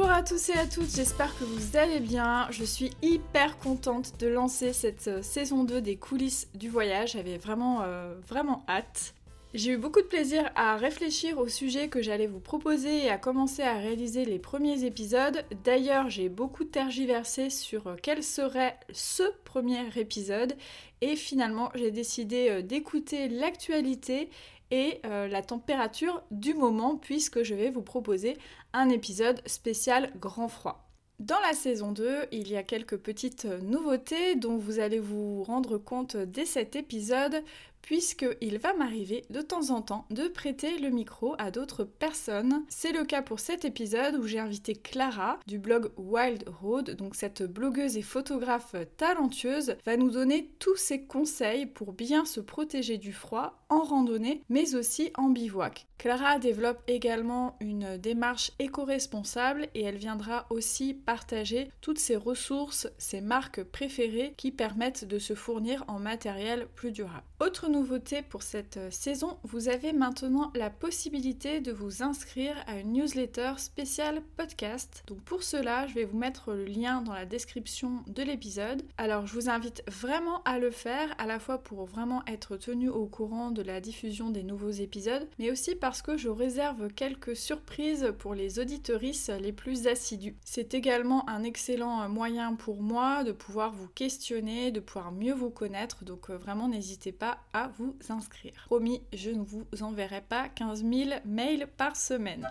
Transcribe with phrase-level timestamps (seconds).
[0.00, 2.46] Bonjour à tous et à toutes, j'espère que vous allez bien.
[2.50, 7.36] Je suis hyper contente de lancer cette euh, saison 2 des coulisses du voyage, j'avais
[7.36, 9.12] vraiment, euh, vraiment hâte.
[9.52, 13.18] J'ai eu beaucoup de plaisir à réfléchir au sujet que j'allais vous proposer et à
[13.18, 15.44] commencer à réaliser les premiers épisodes.
[15.64, 20.56] D'ailleurs, j'ai beaucoup tergiversé sur quel serait ce premier épisode
[21.02, 24.30] et finalement, j'ai décidé euh, d'écouter l'actualité
[24.70, 28.36] et euh, la température du moment puisque je vais vous proposer
[28.72, 30.86] un épisode spécial grand froid.
[31.18, 35.76] Dans la saison 2, il y a quelques petites nouveautés dont vous allez vous rendre
[35.76, 37.42] compte dès cet épisode
[37.82, 42.64] puisqu'il va m'arriver de temps en temps de prêter le micro à d'autres personnes.
[42.68, 47.14] C'est le cas pour cet épisode où j'ai invité Clara du blog Wild Road, donc
[47.14, 52.98] cette blogueuse et photographe talentueuse va nous donner tous ses conseils pour bien se protéger
[52.98, 55.86] du froid en randonnée mais aussi en bivouac.
[55.98, 63.20] Clara développe également une démarche éco-responsable et elle viendra aussi partager toutes ses ressources, ses
[63.20, 67.29] marques préférées qui permettent de se fournir en matériel plus durable.
[67.42, 72.76] Autre nouveauté pour cette euh, saison, vous avez maintenant la possibilité de vous inscrire à
[72.76, 75.02] une newsletter spéciale podcast.
[75.06, 78.82] Donc pour cela, je vais vous mettre le lien dans la description de l'épisode.
[78.98, 82.90] Alors je vous invite vraiment à le faire, à la fois pour vraiment être tenu
[82.90, 87.36] au courant de la diffusion des nouveaux épisodes, mais aussi parce que je réserve quelques
[87.36, 90.36] surprises pour les auditorices les plus assidus.
[90.44, 95.48] C'est également un excellent moyen pour moi de pouvoir vous questionner, de pouvoir mieux vous
[95.48, 98.52] connaître, donc euh, vraiment n'hésitez pas à vous inscrire.
[98.66, 102.46] Promis, je ne vous enverrai pas 15 000 mails par semaine.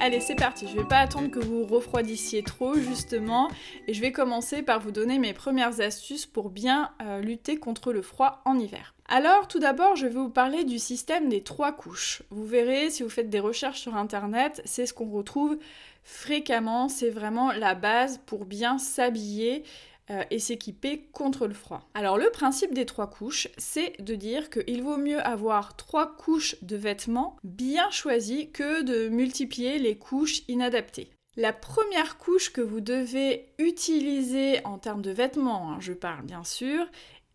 [0.00, 0.68] Allez, c'est parti.
[0.68, 3.48] Je vais pas attendre que vous refroidissiez trop, justement,
[3.88, 7.92] et je vais commencer par vous donner mes premières astuces pour bien euh, lutter contre
[7.92, 8.94] le froid en hiver.
[9.08, 12.22] Alors, tout d'abord, je vais vous parler du système des trois couches.
[12.30, 15.58] Vous verrez, si vous faites des recherches sur Internet, c'est ce qu'on retrouve
[16.04, 16.88] fréquemment.
[16.88, 19.64] C'est vraiment la base pour bien s'habiller
[20.10, 21.88] euh, et s'équiper contre le froid.
[21.94, 26.56] Alors le principe des trois couches, c'est de dire qu'il vaut mieux avoir trois couches
[26.62, 31.10] de vêtements bien choisies que de multiplier les couches inadaptées.
[31.36, 36.42] La première couche que vous devez utiliser en termes de vêtements, hein, je parle bien
[36.42, 36.86] sûr,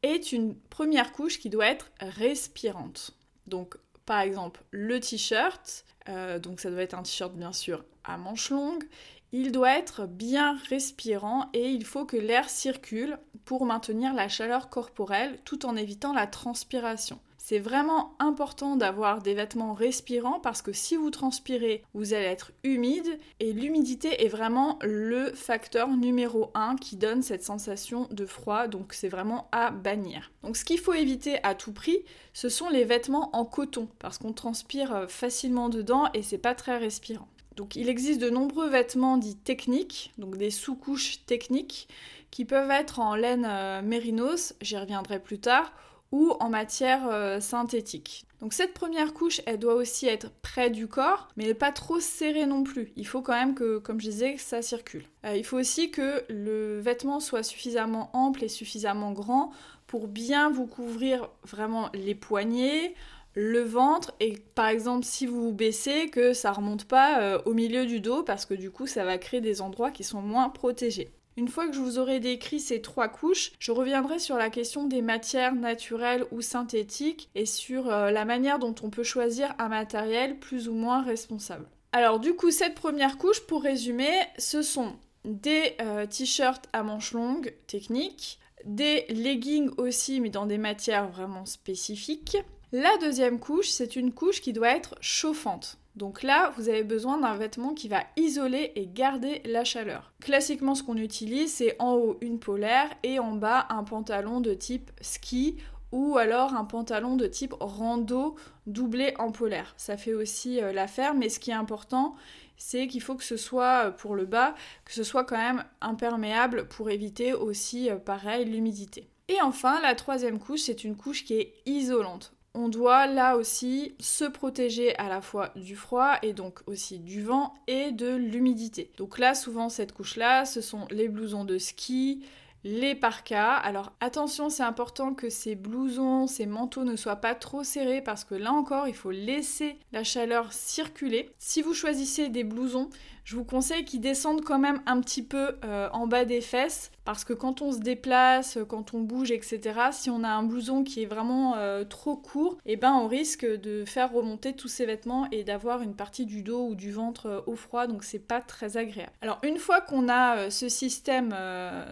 [0.02, 3.12] est une première couche qui doit être respirante.
[3.48, 8.18] Donc par exemple le t-shirt, euh, donc ça doit être un t-shirt bien sûr à
[8.18, 8.84] manches longues,
[9.34, 14.70] il doit être bien respirant et il faut que l'air circule pour maintenir la chaleur
[14.70, 17.20] corporelle tout en évitant la transpiration.
[17.40, 22.52] C'est vraiment important d'avoir des vêtements respirants parce que si vous transpirez, vous allez être
[22.64, 28.68] humide et l'humidité est vraiment le facteur numéro 1 qui donne cette sensation de froid,
[28.68, 30.32] donc c'est vraiment à bannir.
[30.44, 31.98] Donc ce qu'il faut éviter à tout prix,
[32.34, 36.78] ce sont les vêtements en coton parce qu'on transpire facilement dedans et c'est pas très
[36.78, 37.28] respirant.
[37.56, 41.88] Donc il existe de nombreux vêtements dits techniques, donc des sous-couches techniques,
[42.32, 45.72] qui peuvent être en laine euh, mérinos, j'y reviendrai plus tard,
[46.12, 48.26] ou en matière euh, synthétique.
[48.40, 52.46] Donc cette première couche, elle doit aussi être près du corps, mais pas trop serrée
[52.46, 52.92] non plus.
[52.96, 55.06] Il faut quand même que, comme je disais, ça circule.
[55.26, 59.52] Euh, il faut aussi que le vêtement soit suffisamment ample et suffisamment grand
[59.88, 62.96] pour bien vous couvrir vraiment les poignets,
[63.36, 67.54] le ventre et par exemple si vous vous baissez que ça remonte pas euh, au
[67.54, 70.50] milieu du dos parce que du coup ça va créer des endroits qui sont moins
[70.50, 71.12] protégés.
[71.36, 74.86] Une fois que je vous aurai décrit ces trois couches, je reviendrai sur la question
[74.86, 79.68] des matières naturelles ou synthétiques et sur euh, la manière dont on peut choisir un
[79.68, 81.68] matériel plus ou moins responsable.
[81.92, 84.94] Alors du coup cette première couche pour résumer, ce sont
[85.26, 91.46] des euh, t-shirts à manches longues techniques, des leggings aussi mais dans des matières vraiment
[91.46, 92.38] spécifiques,
[92.74, 95.78] la deuxième couche, c'est une couche qui doit être chauffante.
[95.96, 100.12] Donc là, vous avez besoin d'un vêtement qui va isoler et garder la chaleur.
[100.22, 104.56] Classiquement, ce qu'on utilise, c'est en haut une polaire et en bas un pantalon de
[104.56, 105.58] type ski
[105.92, 108.36] ou alors un pantalon de type rando
[108.66, 109.76] doublé en polaire.
[109.78, 112.16] Ça fait aussi euh, l'affaire, mais ce qui est important,
[112.58, 114.56] c'est qu'il faut que ce soit euh, pour le bas,
[114.86, 119.08] que ce soit quand même imperméable pour éviter aussi, euh, pareil, l'humidité.
[119.28, 122.33] Et enfin, la troisième couche, c'est une couche qui est isolante.
[122.56, 127.22] On doit là aussi se protéger à la fois du froid et donc aussi du
[127.22, 128.92] vent et de l'humidité.
[128.98, 132.24] Donc là, souvent, cette couche-là, ce sont les blousons de ski,
[132.64, 133.56] les parkas.
[133.56, 138.24] Alors attention, c'est important que ces blousons, ces manteaux ne soient pas trop serrés parce
[138.24, 141.32] que là encore, il faut laisser la chaleur circuler.
[141.40, 142.90] Si vous choisissez des blousons,
[143.24, 146.92] je vous conseille qu'ils descendent quand même un petit peu euh, en bas des fesses
[147.06, 149.62] parce que quand on se déplace, quand on bouge, etc.,
[149.92, 153.46] si on a un blouson qui est vraiment euh, trop court, eh ben on risque
[153.46, 157.26] de faire remonter tous ces vêtements et d'avoir une partie du dos ou du ventre
[157.28, 159.12] euh, au froid, donc c'est pas très agréable.
[159.22, 161.36] Alors une fois qu'on a ce système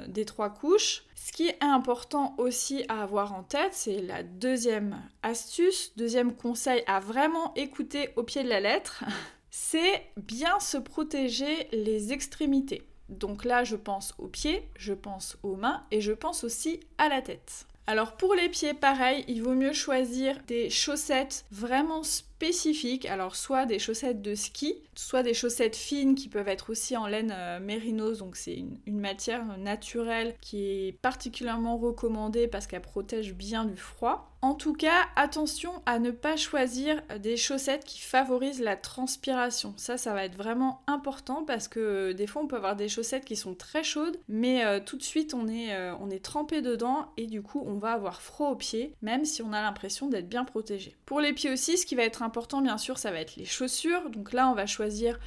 [0.07, 4.97] des trois couches, ce qui est important aussi à avoir en tête, c'est la deuxième
[5.23, 9.03] astuce, deuxième conseil à vraiment écouter au pied de la lettre.
[9.51, 12.87] c'est bien se protéger les extrémités.
[13.09, 17.09] Donc là, je pense aux pieds, je pense aux mains et je pense aussi à
[17.09, 17.67] la tête.
[17.87, 23.05] Alors pour les pieds, pareil, il vaut mieux choisir des chaussettes vraiment spécifiques.
[23.05, 27.07] Alors soit des chaussettes de ski, soit des chaussettes fines qui peuvent être aussi en
[27.07, 33.33] laine euh, mérinos, donc c'est une, matière naturelle qui est particulièrement recommandée parce qu'elle protège
[33.33, 34.31] bien du froid.
[34.43, 39.75] En tout cas, attention à ne pas choisir des chaussettes qui favorisent la transpiration.
[39.77, 42.89] Ça, ça va être vraiment important parce que euh, des fois, on peut avoir des
[42.89, 46.23] chaussettes qui sont très chaudes, mais euh, tout de suite, on est, euh, on est
[46.25, 49.61] trempé dedans et du coup, on va avoir froid aux pieds, même si on a
[49.61, 50.95] l'impression d'être bien protégé.
[51.05, 53.45] Pour les pieds aussi, ce qui va être important, bien sûr, ça va être les
[53.45, 54.09] chaussures.
[54.09, 55.19] Donc là, on va choisir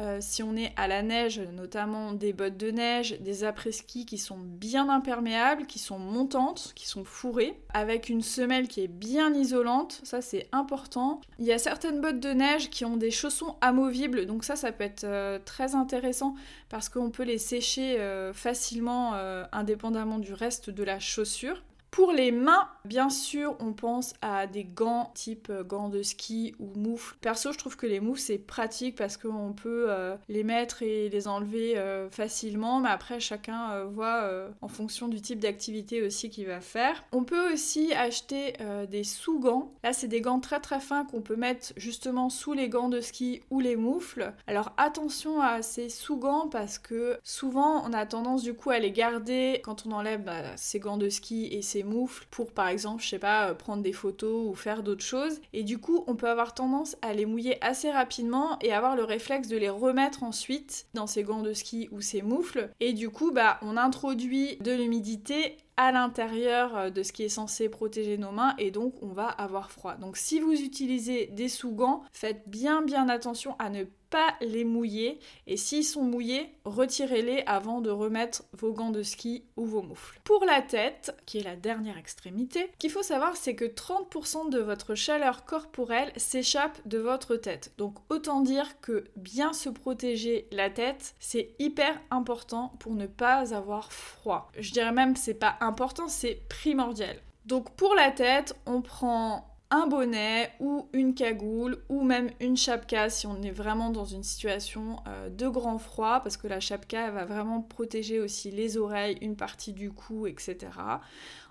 [0.00, 4.16] euh, si on est à la neige, notamment des bottes de neige, des après-ski qui
[4.16, 9.34] sont bien imperméables, qui sont montantes, qui sont fourrées, avec une semelle qui est bien
[9.34, 11.20] isolante, ça c'est important.
[11.38, 14.70] Il y a certaines bottes de neige qui ont des chaussons amovibles, donc ça ça
[14.70, 16.36] peut être euh, très intéressant
[16.68, 19.14] parce qu'on peut les sécher euh, facilement
[19.52, 21.62] indépendamment du reste de la chaussure.
[21.90, 26.54] Pour les mains, bien sûr, on pense à des gants type euh, gants de ski
[26.58, 27.16] ou moufles.
[27.20, 31.08] Perso, je trouve que les moufles c'est pratique parce qu'on peut euh, les mettre et
[31.08, 34.30] les enlever euh, facilement, mais après chacun voit
[34.60, 37.04] en fonction du type d'activité aussi qu'il va faire.
[37.12, 38.54] On peut aussi acheter
[38.88, 39.72] des sous-gants.
[39.82, 43.00] Là, c'est des gants très très fins qu'on peut mettre justement sous les gants de
[43.00, 44.32] ski ou les moufles.
[44.46, 48.92] Alors attention à ces sous-gants parce que souvent on a tendance du coup à les
[48.92, 53.08] garder quand on enlève bah, ces gants de ski et moufles pour par exemple, je
[53.08, 55.40] sais pas, euh, prendre des photos ou faire d'autres choses.
[55.52, 59.04] Et du coup, on peut avoir tendance à les mouiller assez rapidement et avoir le
[59.04, 62.70] réflexe de les remettre ensuite dans ces gants de ski ou ces moufles.
[62.80, 67.28] Et du coup, bah, on introduit de l'humidité à l'intérieur euh, de ce qui est
[67.30, 69.94] censé protéger nos mains et donc on va avoir froid.
[69.94, 75.18] Donc si vous utilisez des sous-gants, faites bien bien attention à ne pas les mouiller
[75.46, 80.20] et s'ils sont mouillés, retirez-les avant de remettre vos gants de ski ou vos moufles.
[80.24, 84.58] Pour la tête, qui est la dernière extrémité, qu'il faut savoir c'est que 30% de
[84.58, 87.72] votre chaleur corporelle s'échappe de votre tête.
[87.78, 93.54] Donc autant dire que bien se protéger la tête, c'est hyper important pour ne pas
[93.54, 94.50] avoir froid.
[94.58, 97.16] Je dirais même c'est pas important, c'est primordial.
[97.48, 103.10] Donc pour la tête, on prend un bonnet ou une cagoule ou même une chapka
[103.10, 107.10] si on est vraiment dans une situation euh, de grand froid parce que la chapka
[107.10, 110.56] va vraiment protéger aussi les oreilles, une partie du cou, etc.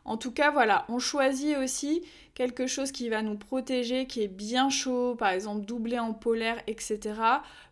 [0.03, 2.01] En tout cas, voilà, on choisit aussi
[2.33, 6.59] quelque chose qui va nous protéger, qui est bien chaud, par exemple doublé en polaire,
[6.65, 6.99] etc.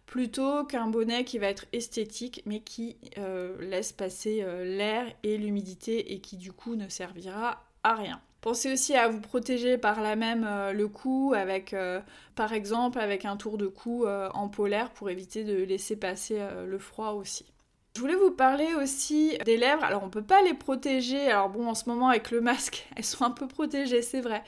[0.06, 5.38] plutôt qu'un bonnet qui va être esthétique mais qui euh, laisse passer euh, l'air et
[5.38, 8.22] l'humidité et qui du coup ne servira à rien.
[8.46, 12.00] Pensez aussi à vous protéger par là même euh, le cou avec, euh,
[12.36, 16.40] par exemple, avec un tour de cou euh, en polaire pour éviter de laisser passer
[16.68, 17.48] le froid aussi.
[17.96, 19.84] Je voulais vous parler aussi des lèvres.
[19.84, 21.32] Alors on peut pas les protéger.
[21.32, 24.44] Alors bon, en ce moment avec le masque, elles sont un peu protégées, c'est vrai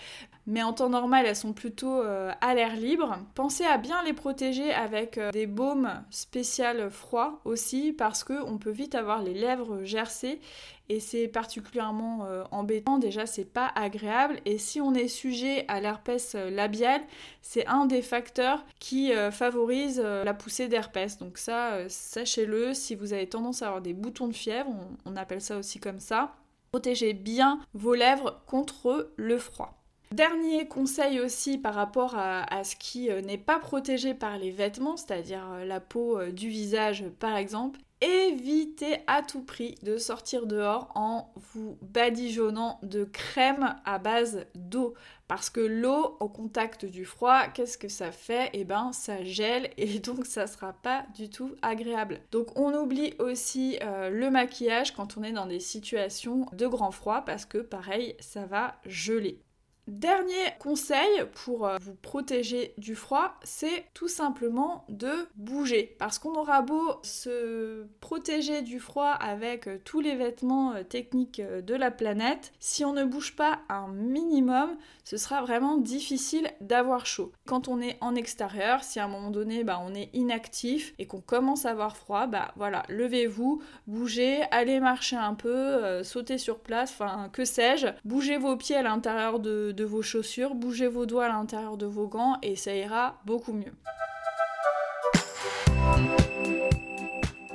[0.50, 3.18] mais en temps normal elles sont plutôt à l'air libre.
[3.36, 8.96] Pensez à bien les protéger avec des baumes spéciales froids aussi parce qu'on peut vite
[8.96, 10.39] avoir les lèvres gercées
[10.89, 12.98] et c'est particulièrement euh, embêtant.
[12.98, 14.39] Déjà, c'est pas agréable.
[14.46, 17.01] Et si on est sujet à l'herpès labial,
[17.41, 21.17] c'est un des facteurs qui favorise la poussée d'herpès.
[21.17, 24.70] Donc, ça, sachez-le, si vous avez tendance à avoir des boutons de fièvre,
[25.06, 26.34] on appelle ça aussi comme ça,
[26.72, 29.77] protégez bien vos lèvres contre le froid.
[30.12, 34.96] Dernier conseil aussi par rapport à, ce qui euh, n'est pas protégé par les vêtements,
[34.96, 40.46] c'est-à-dire euh, la peau euh, du visage par exemple, évitez à tout prix de sortir
[40.46, 44.94] dehors en vous badigeonnant de crème à base d'eau.
[45.28, 48.50] Parce que l'eau au contact du froid, qu'est-ce que ça fait?
[48.54, 52.22] Eh ben ça gèle et donc ça sera pas du tout agréable.
[52.32, 57.24] Donc on oublie aussi le maquillage quand on est dans des situations de grand froid
[57.26, 59.42] parce que pareil ça va geler.
[59.88, 65.96] Dernier conseil pour euh, vous protéger du froid, c'est tout simplement de bouger.
[65.98, 71.41] Parce qu'on aura beau se protéger du froid avec euh, tous les vêtements euh, techniques
[71.41, 74.75] de la planète, si on ne bouge pas un minimum,
[75.06, 77.32] ce sera vraiment difficile d'avoir chaud.
[77.46, 81.06] Quand on est en extérieur, si à un moment donné bah, on est inactif et
[81.06, 86.60] qu'on commence à avoir froid, bah voilà, levez-vous, bougez, allez marcher un peu, sautez sur
[86.60, 91.05] place, enfin que sais-je, bougez vos pieds à l'intérieur de de vos chaussures, bougez vos
[91.05, 93.74] doigts à l'intérieur de vos gants et ça ira beaucoup mieux.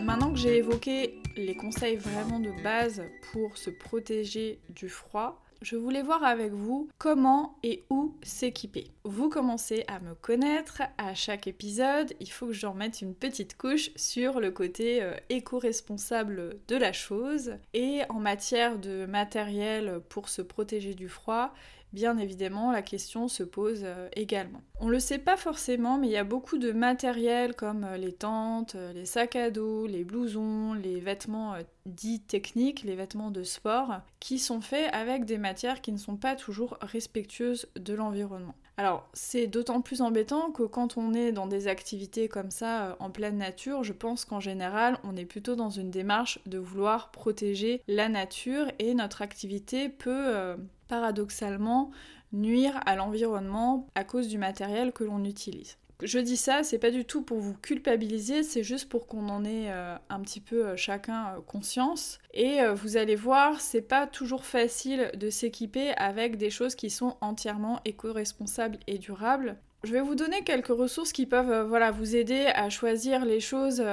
[0.00, 3.02] Maintenant que j'ai évoqué les conseils vraiment de base
[3.32, 8.88] pour se protéger du froid, je voulais voir avec vous comment et où s'équiper.
[9.04, 13.56] Vous commencez à me connaître à chaque épisode, il faut que je remette une petite
[13.56, 17.54] couche sur le côté euh, éco-responsable de la chose.
[17.74, 21.54] Et en matière de matériel pour se protéger du froid,
[21.92, 24.60] bien évidemment, la question se pose euh, également.
[24.80, 28.12] On le sait pas forcément, mais il y a beaucoup de matériel comme euh, les
[28.12, 31.54] tentes, euh, les sacs à dos, les blousons, les vêtements
[31.86, 36.16] dits techniques, les vêtements de sport, qui sont faits avec des matières qui ne sont
[36.16, 38.54] pas toujours respectueuses de l'environnement.
[38.82, 43.10] Alors, c'est d'autant plus embêtant que quand on est dans des activités comme ça en
[43.10, 47.80] pleine nature, je pense qu'en général, on est plutôt dans une démarche de vouloir protéger
[47.86, 50.56] la nature et notre activité peut
[50.88, 51.92] paradoxalement
[52.32, 55.76] nuire à l'environnement à cause du matériel que l'on utilise.
[56.04, 59.44] Je dis ça, c'est pas du tout pour vous culpabiliser, c'est juste pour qu'on en
[59.44, 62.18] ait euh, un petit peu euh, chacun euh, conscience.
[62.34, 67.16] Et vous allez voir, c'est pas toujours facile de s'équiper avec des choses qui sont
[67.20, 69.56] entièrement éco-responsables et durables.
[69.84, 73.84] Je vais vous donner quelques ressources qui peuvent voilà, vous aider à choisir les choses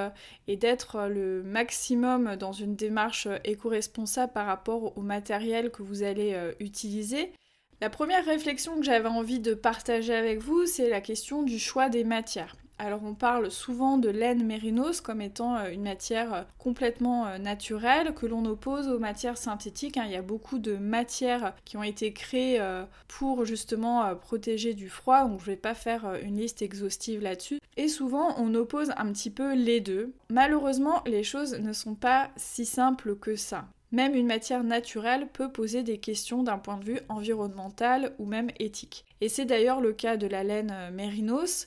[0.48, 6.34] et d'être le maximum dans une démarche éco-responsable par rapport au matériel que vous allez
[6.60, 7.32] utiliser.
[7.80, 11.88] La première réflexion que j'avais envie de partager avec vous, c'est la question du choix
[11.88, 12.54] des matières.
[12.76, 17.36] Alors on parle souvent de laine mérinos comme étant euh, une matière euh, complètement euh,
[17.36, 19.98] naturelle que l'on oppose aux matières synthétiques.
[19.98, 20.04] Hein.
[20.06, 22.58] Il y a beaucoup de matières qui ont été créées
[23.06, 27.60] pour justement protéger du froid, donc je ne vais pas faire une liste exhaustive là-dessus.
[27.76, 30.14] Et souvent on oppose un petit peu les deux.
[30.30, 33.66] Malheureusement les choses ne sont pas si simples que ça.
[33.92, 38.50] Même une matière naturelle peut poser des questions d'un point de vue environnemental ou même
[38.58, 39.04] éthique.
[39.20, 41.66] Et c'est d'ailleurs le cas de la laine mérinos.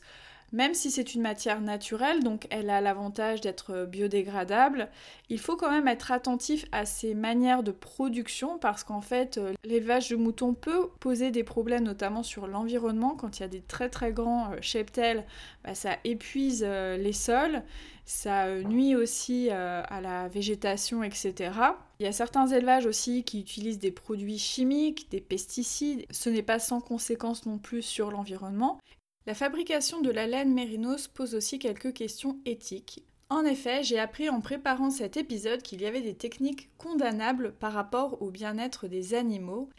[0.53, 4.87] Même si c'est une matière naturelle, donc elle a l'avantage d'être biodégradable,
[5.29, 9.53] il faut quand même être attentif à ses manières de production parce qu'en fait, euh,
[9.63, 13.15] l'élevage de moutons peut poser des problèmes, notamment sur l'environnement.
[13.15, 15.25] Quand il y a des très très grands euh, cheptels,
[15.63, 17.63] bah, ça épuise euh, les sols,
[18.05, 21.51] ça nuit aussi à la végétation, etc.
[21.99, 26.05] Il y a certains élevages aussi qui utilisent des produits chimiques, des pesticides.
[26.11, 28.77] Ce n'est pas sans conséquence non plus sur l'environnement.
[29.25, 33.05] La fabrication de la laine mérinos pose aussi quelques questions éthiques.
[33.29, 37.71] En effet, j'ai appris en préparant cet épisode qu'il y avait des techniques condamnables par
[37.71, 39.69] rapport au bien-être des animaux,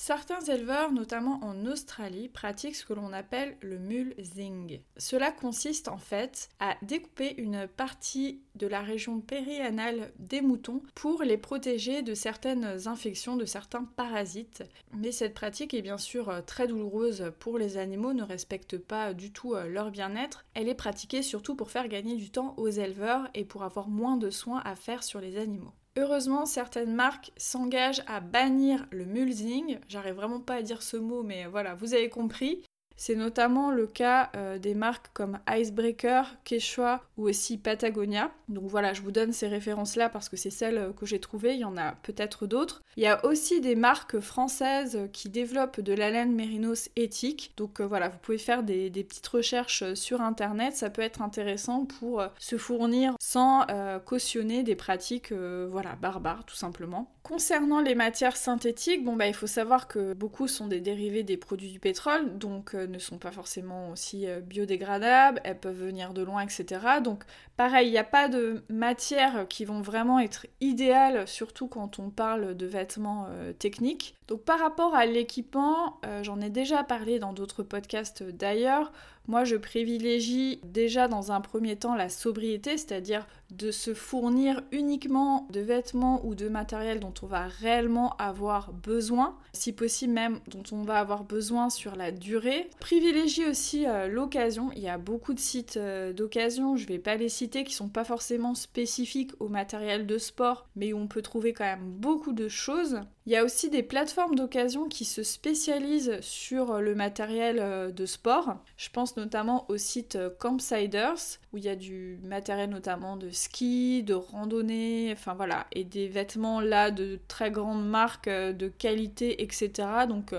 [0.00, 4.80] Certains éleveurs, notamment en Australie, pratiquent ce que l'on appelle le mulesing.
[4.96, 11.24] Cela consiste en fait à découper une partie de la région périanale des moutons pour
[11.24, 14.62] les protéger de certaines infections, de certains parasites.
[14.96, 19.32] Mais cette pratique est bien sûr très douloureuse pour les animaux, ne respecte pas du
[19.32, 20.44] tout euh, leur bien-être.
[20.54, 24.16] Elle est pratiquée surtout pour faire gagner du temps aux éleveurs et pour avoir moins
[24.16, 25.72] de soins à faire sur les animaux.
[26.00, 29.80] Heureusement, certaines marques s'engagent à bannir le mulesing.
[29.88, 32.62] J'arrive vraiment pas à dire ce mot, mais voilà, vous avez compris.
[33.00, 38.32] C'est notamment le cas euh, des marques comme Icebreaker, Quechua ou aussi Patagonia.
[38.48, 41.60] Donc voilà, je vous donne ces références-là parce que c'est celles que j'ai trouvées, il
[41.60, 42.82] y en a peut-être d'autres.
[42.96, 47.52] Il y a aussi des marques françaises qui développent de la laine mérinos éthique.
[47.56, 51.84] Donc euh, voilà, vous pouvez faire des, petites recherches sur internet, ça peut être intéressant
[51.84, 53.66] pour euh, se fournir sans
[54.04, 57.12] cautionner des pratiques voilà, barbares tout simplement.
[57.28, 61.36] Concernant les matières synthétiques, bon bah il faut savoir que beaucoup sont des dérivés des
[61.36, 66.14] produits du pétrole, donc euh, ne sont pas forcément aussi euh, biodégradables, elles peuvent venir
[66.14, 66.80] de loin, etc.
[67.02, 67.24] Donc
[67.56, 72.10] pareil, il n'y a pas de matières qui vont vraiment être idéales, surtout quand on
[72.10, 74.14] parle de vêtements euh, techniques.
[74.26, 78.92] Donc par rapport à l'équipement, j'en ai déjà parlé dans d'autres podcasts d'ailleurs,
[79.28, 85.46] moi, je privilégie déjà dans un premier temps la sobriété, c'est-à-dire de se fournir uniquement
[85.50, 90.64] de vêtements ou de matériel dont on va réellement avoir besoin, si possible même dont
[90.72, 92.68] on va avoir besoin sur la durée.
[92.78, 97.16] Privilégie aussi euh, l'occasion, il y a beaucoup de sites euh, d'occasion, je vais pas
[97.16, 101.06] les citer citer qui sont pas forcément spécifiques au matériel de sport, mais où on
[101.06, 103.00] peut trouver quand même beaucoup de choses.
[103.28, 108.06] Il y a aussi des plateformes d'occasion qui se spécialisent sur le matériel euh, de
[108.06, 108.56] sport.
[108.78, 113.28] Je pense notamment au site euh, Campsiders, où il y a du matériel notamment de
[113.28, 115.36] ski, de randonnée, enfin
[115.72, 119.70] et des vêtements là de très grandes marques, euh, de qualité, etc.
[120.08, 120.34] Donc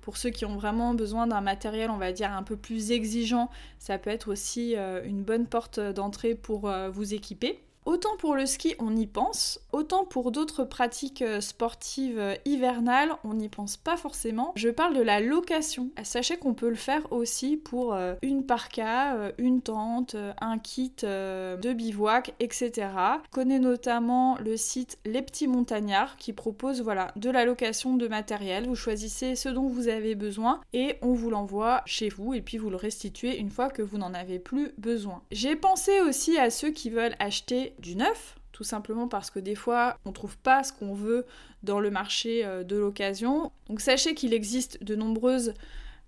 [0.00, 3.50] pour ceux qui ont vraiment besoin d'un matériel, on va dire, un peu plus exigeant,
[3.78, 7.60] ça peut être aussi une bonne porte d'entrée pour vous équiper.
[7.86, 13.12] Autant pour le ski, on y pense, autant pour d'autres pratiques euh, sportives euh, hivernales,
[13.24, 14.52] on n'y pense pas forcément.
[14.56, 15.90] Je parle de la location.
[16.02, 21.72] Sachez qu'on peut le faire aussi pour euh, une parka, une tente, un kit de
[21.72, 22.88] bivouac, etc.
[23.30, 28.66] Connais notamment le site Les Petits Montagnards qui propose voilà, de la location de matériel.
[28.66, 32.58] Vous choisissez ce dont vous avez besoin et on vous l'envoie chez vous et puis
[32.58, 35.22] vous le restituez une fois que vous n'en avez plus besoin.
[35.30, 39.54] J'ai pensé aussi à ceux qui veulent acheter du neuf, tout simplement parce que des
[39.54, 41.24] fois on trouve pas ce qu'on veut
[41.62, 43.52] dans le marché euh, de l'occasion.
[43.68, 45.54] Donc sachez qu'il existe de nombreuses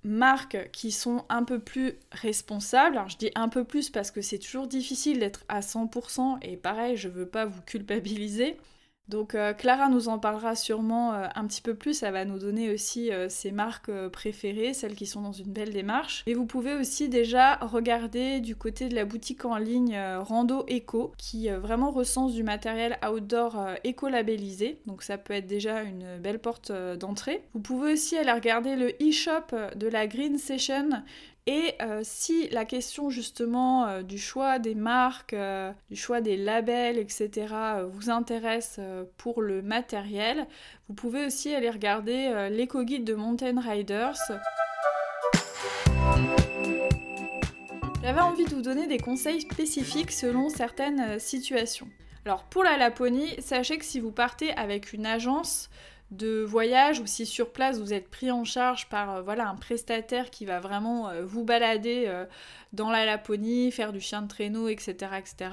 [0.04, 2.98] marques qui sont un peu plus responsables.
[2.98, 6.58] Alors je dis un peu plus parce que c'est toujours difficile d'être à 100% et
[6.58, 8.58] pareil, je veux pas vous culpabiliser.
[9.08, 12.38] Donc euh, Clara nous en parlera sûrement euh, un petit peu plus, elle va nous
[12.38, 16.22] donner aussi euh, ses marques préférées, celles qui sont dans une belle démarche.
[16.26, 21.12] Et vous pouvez aussi déjà regarder du côté de la boutique en ligne Rando Eco,
[21.18, 26.72] qui vraiment recense du matériel outdoor éco-labellisé, donc ça peut être déjà une belle porte
[26.72, 27.42] d'entrée.
[27.54, 30.90] Vous pouvez aussi aller regarder le e-shop de la Green Session,
[31.46, 36.36] et euh, si la question justement euh, du choix des marques, euh, du choix des
[36.36, 37.30] labels, etc.
[37.90, 38.78] vous intéresse
[39.16, 40.46] pour le matériel,
[40.88, 44.18] vous pouvez aussi aller regarder l'éco-guide de Mountain Riders.
[48.02, 51.88] J'avais envie de vous donner des conseils spécifiques selon certaines situations.
[52.24, 55.70] Alors pour la Laponie, sachez que si vous partez avec une agence,
[56.12, 59.56] de voyage ou si sur place vous êtes pris en charge par euh, voilà un
[59.56, 62.26] prestataire qui va vraiment euh, vous balader euh,
[62.72, 65.12] dans la Laponie, faire du chien de traîneau, etc.
[65.18, 65.50] etc.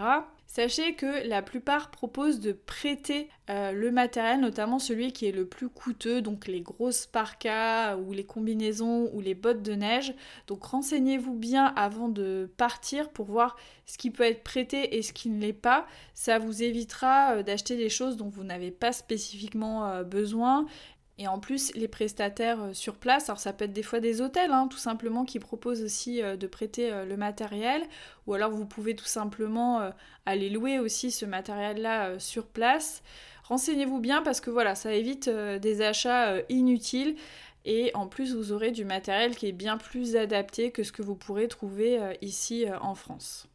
[0.51, 5.45] Sachez que la plupart proposent de prêter euh, le matériel, notamment celui qui est le
[5.45, 10.11] plus coûteux, donc les grosses parkas ou les combinaisons ou les bottes de neige.
[10.47, 15.13] Donc renseignez-vous bien avant de partir pour voir ce qui peut être prêté et ce
[15.13, 15.85] qui ne l'est pas.
[16.15, 20.65] Ça vous évitera euh, d'acheter des choses dont vous n'avez pas spécifiquement euh, besoin
[21.19, 24.21] et en plus, les prestataires euh, sur place, alors ça peut être des fois des
[24.21, 27.83] hôtels, hein, tout simplement, qui proposent aussi euh, de prêter euh, le matériel,
[28.25, 29.91] ou alors vous pouvez tout simplement
[30.25, 33.03] aller louer aussi ce matériel-là sur place.
[33.43, 37.15] Renseignez-vous bien parce que voilà, ça évite des achats inutiles.
[37.65, 41.01] Et en plus, vous aurez du matériel qui est bien plus adapté que ce que
[41.01, 43.47] vous pourrez trouver ici en France.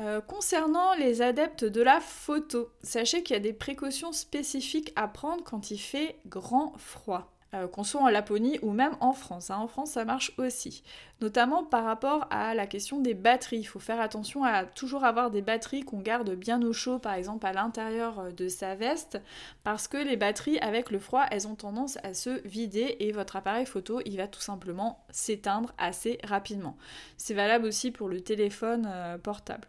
[0.00, 5.06] Euh, concernant les adeptes de la photo, sachez qu'il y a des précautions spécifiques à
[5.06, 7.30] prendre quand il fait grand froid.
[7.54, 9.50] Euh, qu'on soit en Laponie ou même en France.
[9.50, 9.58] Hein.
[9.58, 10.82] En France, ça marche aussi.
[11.20, 13.58] Notamment par rapport à la question des batteries.
[13.58, 17.14] Il faut faire attention à toujours avoir des batteries qu'on garde bien au chaud, par
[17.14, 19.20] exemple à l'intérieur euh, de sa veste,
[19.62, 23.36] parce que les batteries, avec le froid, elles ont tendance à se vider et votre
[23.36, 26.76] appareil photo, il va tout simplement s'éteindre assez rapidement.
[27.16, 28.88] C'est valable aussi pour le téléphone
[29.22, 29.68] portable.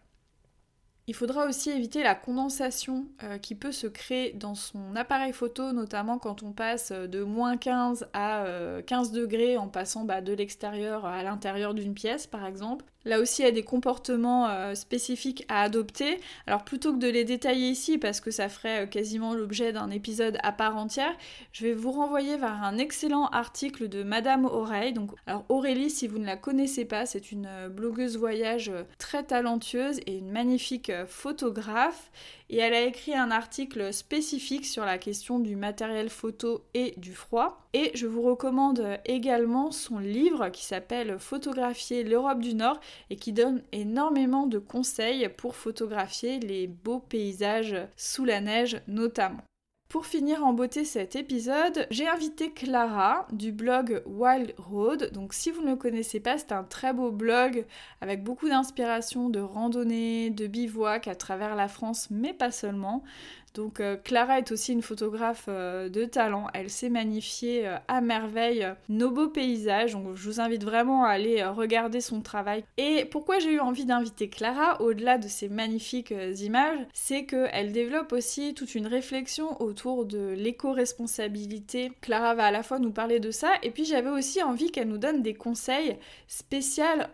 [1.07, 5.71] Il faudra aussi éviter la condensation euh, qui peut se créer dans son appareil photo,
[5.71, 8.43] notamment quand on passe de moins 15 à
[8.87, 12.85] 15 euh, degrés en passant bah, de l'extérieur à l'intérieur d'une pièce par exemple.
[13.07, 16.19] Là aussi, il y a des comportements euh, spécifiques à adopter.
[16.47, 20.39] Alors plutôt que de les détailler ici, parce que ça ferait quasiment l'objet d'un épisode
[20.41, 21.15] à part entière,
[21.51, 24.93] je vais vous renvoyer vers un excellent article de Madame Oreille.
[24.93, 29.99] Donc, alors Aurélie, si vous ne la connaissez pas, c'est une blogueuse voyage très talentueuse
[30.07, 32.11] et une magnifique photographe
[32.49, 37.13] et elle a écrit un article spécifique sur la question du matériel photo et du
[37.13, 37.67] froid.
[37.73, 42.79] Et je vous recommande également son livre qui s'appelle Photographier l'Europe du Nord
[43.09, 49.43] et qui donne énormément de conseils pour photographier les beaux paysages sous la neige notamment.
[49.87, 55.11] Pour finir en beauté cet épisode, j'ai invité Clara du blog Wild Road.
[55.13, 57.65] Donc si vous ne le connaissez pas, c'est un très beau blog
[58.01, 63.03] avec beaucoup d'inspiration de randonnée, de bivouac à travers la France, mais pas seulement.
[63.55, 69.29] Donc Clara est aussi une photographe de talent, elle sait magnifier à merveille nos beaux
[69.29, 72.63] paysages, donc je vous invite vraiment à aller regarder son travail.
[72.77, 78.11] Et pourquoi j'ai eu envie d'inviter Clara, au-delà de ces magnifiques images, c'est qu'elle développe
[78.11, 81.91] aussi toute une réflexion autour de l'éco-responsabilité.
[82.01, 84.89] Clara va à la fois nous parler de ça, et puis j'avais aussi envie qu'elle
[84.89, 86.65] nous donne des conseils spéciaux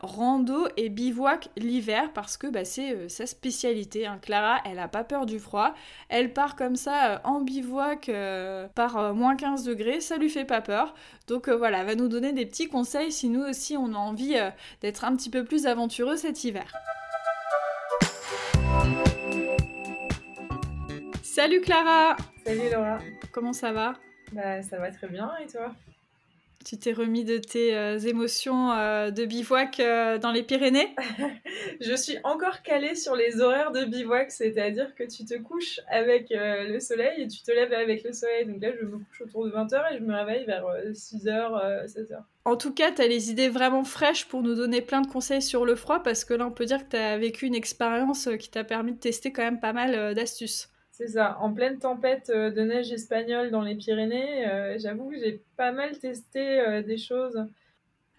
[0.02, 4.08] rando et bivouac l'hiver, parce que bah, c'est sa spécialité.
[4.08, 4.20] Hein.
[4.22, 5.74] Clara, elle a pas peur du froid.
[6.10, 10.30] Elle part comme ça euh, en bivouac euh, par euh, moins 15 degrés, ça lui
[10.30, 10.96] fait pas peur.
[11.28, 14.36] Donc voilà, elle va nous donner des petits conseils si nous aussi on a envie
[14.82, 16.74] d'être un petit peu plus aventureux cet hiver.
[21.22, 23.00] Salut Clara Salut Laura
[23.32, 23.94] Comment ça va?
[24.34, 25.74] Bah ça va très bien et toi?
[26.64, 30.96] Tu t'es remis de tes euh, émotions euh, de bivouac euh, dans les Pyrénées?
[31.82, 36.28] Je suis encore calée sur les horaires de bivouac, c'est-à-dire que tu te couches avec
[36.32, 38.46] le soleil et tu te lèves avec le soleil.
[38.46, 42.24] Donc là, je me couche autour de 20h et je me réveille vers 6h, 16h.
[42.46, 45.42] En tout cas, tu as les idées vraiment fraîches pour nous donner plein de conseils
[45.42, 48.30] sur le froid parce que là, on peut dire que tu as vécu une expérience
[48.40, 50.71] qui t'a permis de tester quand même pas mal d'astuces.
[51.02, 55.18] C'est ça, en pleine tempête euh, de neige espagnole dans les Pyrénées, euh, j'avoue que
[55.18, 57.44] j'ai pas mal testé euh, des choses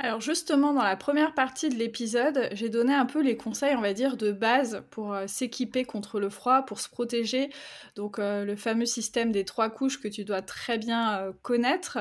[0.03, 3.81] alors justement, dans la première partie de l'épisode, j'ai donné un peu les conseils, on
[3.81, 7.51] va dire, de base pour euh, s'équiper contre le froid, pour se protéger.
[7.95, 11.99] Donc euh, le fameux système des trois couches que tu dois très bien euh, connaître.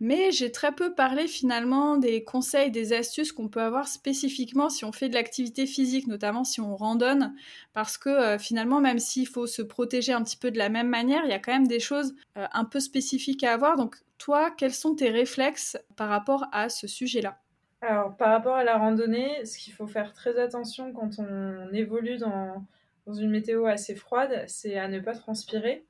[0.00, 4.86] Mais j'ai très peu parlé finalement des conseils, des astuces qu'on peut avoir spécifiquement si
[4.86, 7.34] on fait de l'activité physique, notamment si on randonne.
[7.74, 11.20] Parce que finalement, même s'il faut se protéger un petit peu de la même manière,
[11.24, 13.76] il y a quand même des choses un peu spécifiques à avoir.
[13.76, 17.38] Donc toi, quels sont tes réflexes par rapport à ce sujet-là?
[17.80, 22.16] Alors, par rapport à la randonnée, ce qu'il faut faire très attention quand on évolue
[22.16, 22.64] dans,
[23.06, 25.84] une météo assez froide, c'est à ne pas transpirer.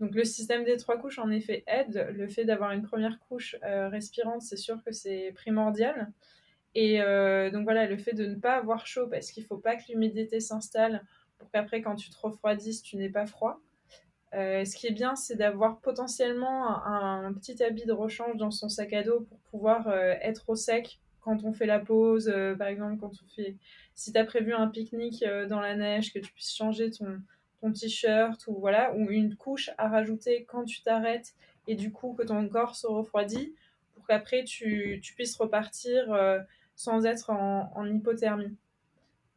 [0.00, 2.08] Donc le système des trois couches en effet aide.
[2.12, 6.12] Le fait d'avoir une première couche euh, respirante, c'est sûr que c'est primordial.
[6.74, 9.56] Et euh, donc voilà, le fait de ne pas avoir chaud parce qu'il ne faut
[9.56, 11.02] pas que l'humidité s'installe
[11.38, 13.60] pour qu'après quand tu te refroidisses, tu n'aies pas froid.
[14.34, 18.68] Euh, ce qui est bien, c'est d'avoir potentiellement un, petit habit de rechange dans son
[18.68, 22.54] sac à dos pour pouvoir euh, être au sec quand on fait la pause, euh,
[22.54, 23.56] par exemple, quand on fait,
[23.94, 27.20] si tu as prévu un pique-nique dans la neige, que tu puisses changer ton,
[27.72, 31.34] t-shirt ou voilà, ou une couche à rajouter quand tu t'arrêtes
[31.66, 33.56] et du coup que ton corps se refroidit
[33.92, 36.16] pour qu'après tu, puisses repartir
[36.76, 38.56] sans être en hypothermie.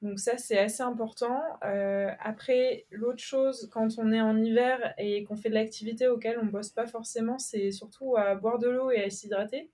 [0.02, 1.42] Donc ça, c'est assez important.
[1.66, 6.40] Euh, après, l'autre chose, quand on est en hiver et qu'on fait de l'activité auquel
[6.42, 9.70] on bosse pas forcément, c'est surtout à boire de l'eau et à s'hydrater.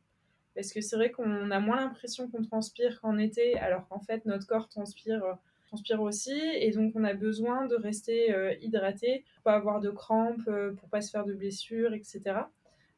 [0.55, 4.25] Parce que c'est vrai qu'on a moins l'impression qu'on transpire qu'en été, alors qu'en fait,
[4.25, 6.39] notre corps transpire, transpire aussi.
[6.59, 10.73] Et donc, on a besoin de rester euh, hydraté pour pas avoir de crampes, euh,
[10.73, 12.21] pour pas se faire de blessures, etc.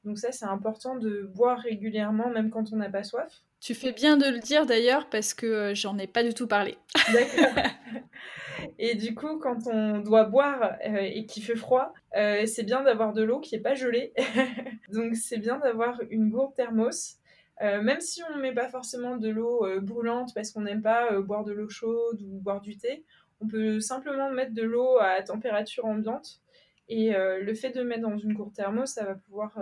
[0.03, 3.43] Donc ça, c'est important de boire régulièrement, même quand on n'a pas soif.
[3.59, 6.47] Tu fais bien de le dire d'ailleurs parce que euh, j'en ai pas du tout
[6.47, 6.77] parlé.
[7.11, 7.63] D'accord.
[8.79, 12.83] Et du coup, quand on doit boire euh, et qu'il fait froid, euh, c'est bien
[12.83, 14.13] d'avoir de l'eau qui n'est pas gelée.
[14.93, 17.17] Donc c'est bien d'avoir une gourde thermos.
[17.59, 21.43] même si on ne met pas forcément de l'eau brûlante parce qu'on n'aime pas boire
[21.43, 23.03] de l'eau chaude ou boire du thé,
[23.41, 26.41] on peut simplement mettre de l'eau à température ambiante.
[26.89, 29.57] Et le fait de mettre dans une gourde thermos, ça va pouvoir,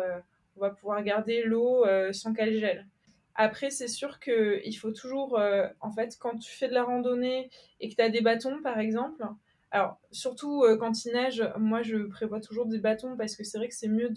[0.57, 2.85] on va pouvoir garder l'eau sans qu'elle gèle.
[3.35, 7.49] Après, c'est sûr qu'il faut toujours, euh, en fait, quand tu fais de la randonnée
[7.79, 9.23] et que tu des bâtons, par exemple,
[9.75, 13.57] alors, surtout euh, quand il neige, moi je prévois toujours des bâtons parce que c'est
[13.57, 14.09] vrai que c'est mieux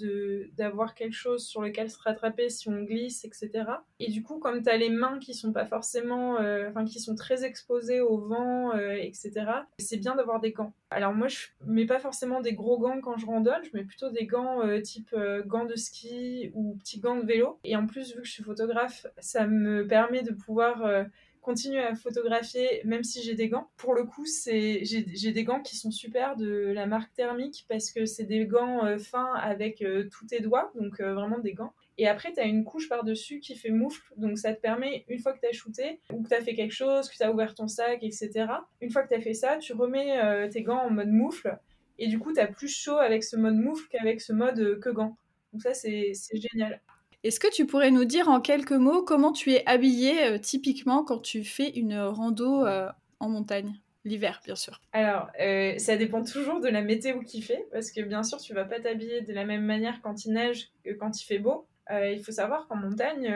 [0.57, 3.65] d'avoir quelque chose sur lequel se rattraper si on glisse, etc.
[3.99, 7.01] Et du coup, comme tu as les mains qui sont pas forcément, euh, enfin qui
[7.01, 9.33] sont très exposées au vent, euh, etc.,
[9.81, 10.73] c'est bien d'avoir des gants.
[10.91, 14.11] Alors moi je mets pas forcément des gros gants quand je randonne, je mets plutôt
[14.11, 15.13] des gants type
[15.45, 17.59] gants de ski ou petits gants de vélo.
[17.65, 21.07] Et en plus, vu que je suis photographe, ça me permet de pouvoir
[21.49, 23.71] continuer à photographier même si j'ai des gants.
[23.79, 27.91] Pour le coup, c'est j'ai des gants qui sont super de la marque Thermique parce
[27.91, 31.55] que c'est des gants euh, fins avec euh, tous tes doigts, donc euh, vraiment des
[31.55, 31.73] gants.
[31.97, 35.21] Et après, tu as une couche par-dessus qui fait moufle, donc ça te permet, une
[35.21, 37.33] fois que tu as shooté, ou que tu as fait quelque chose, que tu as
[37.33, 38.47] ouvert ton sac, etc.,
[38.83, 41.59] une fois que tu as fait ça, tu remets tes gants en mode moufle,
[41.99, 44.91] et du coup, tu as plus chaud avec ce mode moufle qu'avec ce mode que
[44.91, 45.17] gants.
[45.53, 46.81] Donc ça, c'est génial.
[47.29, 51.05] Est-ce que tu pourrais nous dire en quelques mots comment tu es habillée euh, typiquement
[51.05, 52.89] quand tu fais une rando euh,
[53.21, 53.75] en montagne?
[54.07, 54.81] L'hiver, bien sûr.
[54.95, 58.55] Alors, euh, ça dépend toujours de la météo qu'il fait, parce que bien sûr, tu
[58.55, 61.67] vas pas t'habiller de la même manière quand il neige que quand il fait beau.
[61.91, 63.31] il faut savoir qu'en montagne,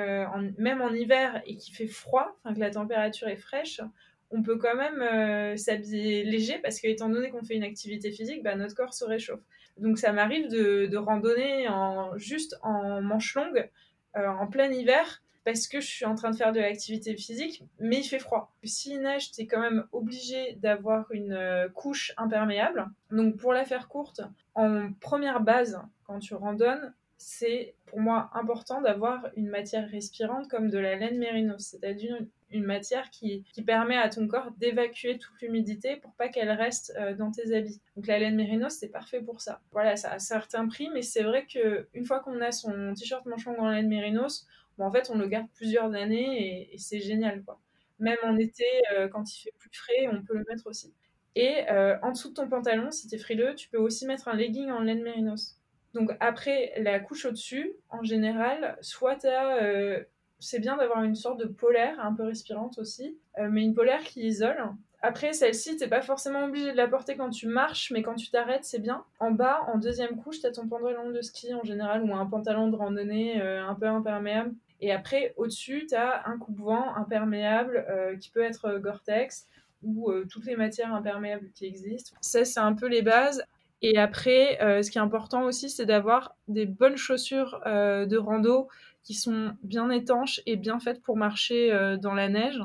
[0.57, 3.83] même en hiver et qu'il fait froid, que la température est fraîche,
[4.31, 8.43] on peut quand même s'habiller léger parce que étant donné qu'on fait une activité physique,
[8.43, 9.43] bah, notre corps se réchauffe.
[9.79, 13.71] Donc ça m'arrive de, randonner en, juste en manche longue
[14.15, 17.99] en plein hiver parce que je suis en train de faire de l'activité physique, mais
[17.99, 18.53] il fait froid.
[18.63, 22.87] S'il neige, tu es quand même obligé d'avoir une euh, couche imperméable.
[23.11, 24.21] Donc pour la faire courte,
[24.55, 30.71] en première base, quand tu randonnes, c'est pour moi important d'avoir une matière respirante comme
[30.71, 32.19] de la laine mérinos, c'est-à-dire
[32.51, 37.15] une matière qui, permet à ton corps d'évacuer toute l'humidité pour pas qu'elle reste euh,
[37.15, 37.81] dans tes habits.
[37.97, 39.61] Donc la laine mérinos, c'est parfait pour ça.
[39.71, 42.93] Voilà, ça a un certain prix, mais c'est vrai que une fois qu'on a son
[42.95, 44.47] t-shirt manche en laine mérinos,
[44.79, 47.61] en fait, on le garde plusieurs années et, c'est génial, quoi.
[47.99, 50.93] Même en été, euh, quand il fait plus frais, on peut le mettre aussi.
[51.35, 54.29] Et euh, en dessous de ton pantalon, si tu es frileux, tu peux aussi mettre
[54.29, 55.57] un legging en laine mérinos.
[55.95, 59.25] Donc après, la couche au-dessus, en général, soit.
[59.25, 60.03] Euh,
[60.39, 64.27] c'est bien d'avoir une sorte de polaire, un peu respirante aussi, mais une polaire qui
[64.27, 64.61] isole.
[65.01, 68.29] Après, celle-ci, t'es pas forcément obligé de la porter quand tu marches, mais quand tu
[68.29, 69.05] t'arrêtes, c'est bien.
[69.21, 72.67] En bas, en deuxième couche, t'as ton pantalon de ski en général, ou un pantalon
[72.67, 74.53] de randonnée un peu imperméable.
[74.83, 79.47] Et après, au-dessus, tu as un coupe-vent imperméable euh, qui peut être Gore-Tex
[79.85, 82.17] ou euh, toutes les matières imperméables qui existent.
[82.21, 83.45] Ça, c'est un peu les bases.
[83.83, 88.69] Et après, euh, ce qui est important aussi, c'est d'avoir des bonnes chaussures de rando
[89.03, 92.61] qui sont bien étanches et bien faites pour marcher dans la neige.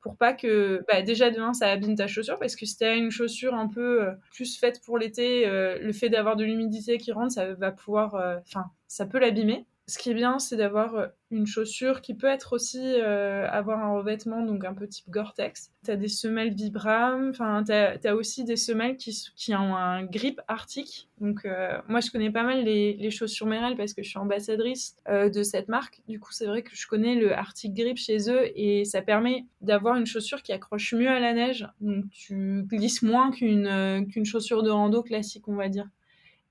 [0.00, 3.10] Pour pas que, bah, déjà demain, ça abîme ta chaussure, parce que si as une
[3.10, 7.54] chaussure un peu plus faite pour l'été, le fait d'avoir de l'humidité qui rentre, ça
[7.54, 12.00] va pouvoir, enfin, ça peut l'abîmer ce qui est bien, c'est d'avoir euh, une chaussure
[12.00, 15.70] qui peut être aussi euh, avoir un revêtement, donc un peu type Gore-Tex.
[15.84, 20.02] Tu as des semelles Vibram, enfin, tu as, aussi des semelles qui, qui ont un
[20.02, 21.08] grip arctique.
[21.20, 24.18] Donc, euh, moi, je connais pas mal les, les chaussures Merrell parce que je suis
[24.18, 26.02] ambassadrice de cette marque.
[26.08, 29.46] Du coup, c'est vrai que je connais le Arctic Grip chez eux et ça permet
[29.60, 31.68] d'avoir une chaussure qui accroche mieux à la neige.
[31.80, 35.88] Donc, tu glisses moins qu'une qu'une chaussure de rando classique, on va dire.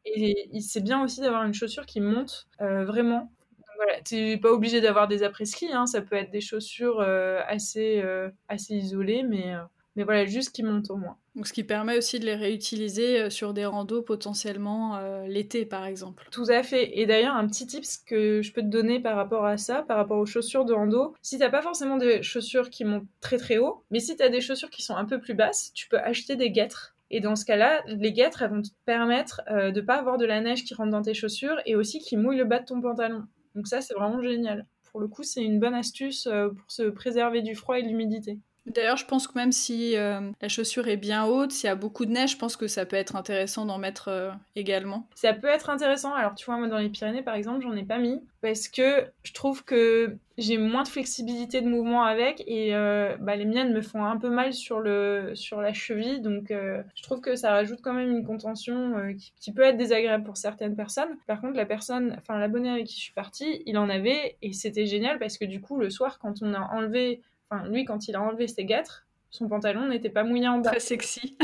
[0.06, 3.32] Et c'est bien aussi d'avoir une chaussure qui monte euh, vraiment.
[3.78, 7.42] Voilà, tu n'es pas obligé d'avoir des après-ski, hein, ça peut être des chaussures euh,
[7.48, 9.54] assez, euh, assez isolées, mais,
[9.98, 11.18] mais voilà, juste qui montent au moins.
[11.36, 16.26] Donc, ce qui permet aussi de les réutiliser sur des randos potentiellement l'été, par exemple.
[16.32, 16.98] Tout à fait.
[16.98, 19.98] Et d'ailleurs, un petit tips que je peux te donner par rapport à ça, par
[19.98, 23.58] rapport aux chaussures de rando, si t'as pas forcément des chaussures qui montent très très
[23.58, 26.00] haut, mais si tu as des chaussures qui sont un peu plus basses, tu peux
[26.00, 29.82] acheter des guêtres et dans ce cas-là, les guêtres, elles vont te permettre euh, de
[29.82, 32.46] pas avoir de la neige qui rentre dans tes chaussures et aussi qui mouille le
[32.46, 33.24] bas de ton pantalon.
[33.54, 34.66] Donc ça, c'est vraiment génial.
[34.92, 37.88] Pour le coup, c'est une bonne astuce euh, pour se préserver du froid et de
[37.88, 38.40] l'humidité.
[38.66, 41.76] D'ailleurs, je pense que même si euh, la chaussure est bien haute, s'il y a
[41.76, 45.08] beaucoup de neige, je pense que ça peut être intéressant d'en mettre euh, également.
[45.14, 46.14] Ça peut être intéressant.
[46.14, 49.06] Alors, tu vois, moi, dans les Pyrénées, par exemple, j'en ai pas mis parce que
[49.24, 53.74] je trouve que j'ai moins de flexibilité de mouvement avec et euh, bah, les miennes
[53.74, 56.22] me font un peu mal sur, le, sur la cheville.
[56.22, 60.24] Donc, je trouve que ça rajoute quand même une contention qui, qui, peut être désagréable
[60.24, 61.10] pour certaines personnes.
[61.28, 64.52] Par contre, la personne, enfin, l'abonné avec qui je suis partie, il en avait et
[64.54, 68.08] c'était génial parce que du coup, le soir, quand on a enlevé Enfin, lui, quand
[68.08, 70.72] il a enlevé ses guêtres, son pantalon n'était pas mouillé en bas.
[70.72, 71.38] Très sexy.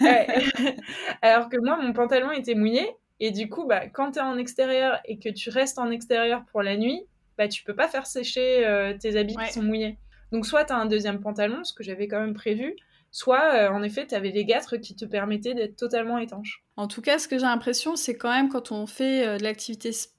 [1.22, 2.88] Alors que moi, mon pantalon était mouillé.
[3.20, 6.44] Et du coup, bah, quand tu es en extérieur et que tu restes en extérieur
[6.50, 7.06] pour la nuit,
[7.38, 9.98] bah, tu peux pas faire sécher euh, tes habits qui sont mouillés.
[10.32, 12.74] Donc, soit tu as un deuxième pantalon, ce que j'avais quand même prévu,
[13.10, 16.64] soit euh, en effet, tu avais les guêtres qui te permettaient d'être totalement étanche.
[16.76, 19.44] En tout cas, ce que j'ai l'impression, c'est quand même quand on fait euh, de
[19.44, 20.13] l'activité sportive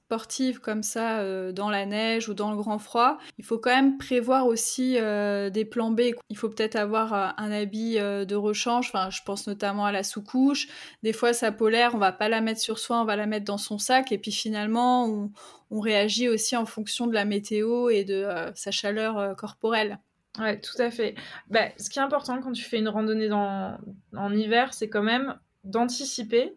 [0.62, 3.98] comme ça euh, dans la neige ou dans le grand froid, il faut quand même
[3.98, 6.12] prévoir aussi des plans B.
[6.28, 10.68] Il faut peut-être avoir un habit de rechange, enfin je pense notamment à la sous-couche.
[11.02, 13.44] Des fois sa polaire, on va pas la mettre sur soi, on va la mettre
[13.44, 15.30] dans son sac et puis finalement on,
[15.70, 19.98] on réagit aussi en fonction de la météo et de sa chaleur corporelle.
[20.38, 21.14] Ouais, tout à fait.
[21.48, 23.78] Bah, ce qui est important quand tu fais une randonnée dans,
[24.14, 26.56] en hiver, c'est quand même d'anticiper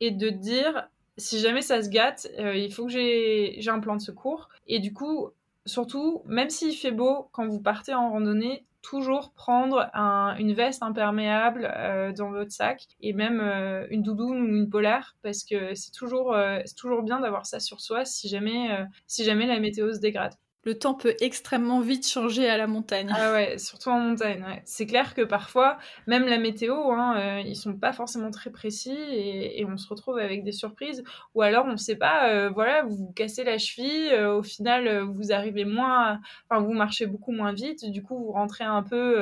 [0.00, 3.96] et de dire si jamais ça se gâte, euh, il faut que j'ai un plan
[3.96, 4.48] de secours.
[4.66, 5.30] Et du coup,
[5.66, 9.90] surtout, même s'il fait beau, quand vous partez en randonnée, toujours prendre
[10.38, 15.16] une veste imperméable euh, dans votre sac et même euh, une doudoune ou une polaire
[15.22, 16.36] parce que c'est toujours,
[16.76, 20.78] toujours bien d'avoir ça sur soi si jamais, si jamais la météo se dégrade le
[20.78, 23.08] temps peut extrêmement vite changer à la montagne.
[23.14, 24.44] Ah ouais, surtout en montagne.
[24.64, 28.96] C'est clair que parfois, même la météo, hein, euh, ils sont pas forcément très précis
[29.10, 31.02] et, on se retrouve avec des surprises.
[31.34, 34.42] Ou alors, on ne sait pas, euh, voilà, vous vous cassez la cheville, euh, au
[34.42, 38.82] final, vous arrivez moins, enfin, vous marchez beaucoup moins vite, du coup, vous rentrez un
[38.82, 39.18] peu